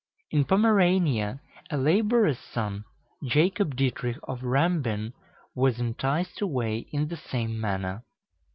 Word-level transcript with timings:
In 0.31 0.45
Pomerania, 0.45 1.41
a 1.69 1.77
laborer's 1.77 2.39
son, 2.39 2.85
Jacob 3.23 3.75
Dietrich 3.75 4.17
of 4.23 4.41
Rambin, 4.41 5.13
was 5.53 5.79
enticed 5.79 6.41
away 6.41 6.87
in 6.91 7.07
the 7.09 7.17
same 7.17 7.61
manner. 7.61 8.03